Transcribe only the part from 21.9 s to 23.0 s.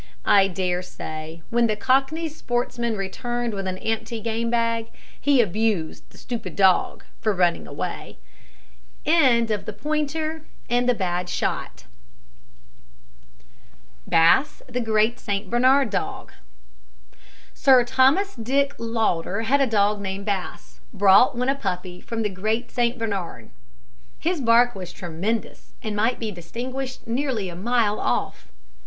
from the Great Saint